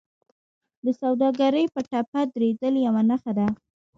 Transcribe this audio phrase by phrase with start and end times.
[0.85, 3.47] د سوداګرۍ په ټپه درېدل یوه نښه ده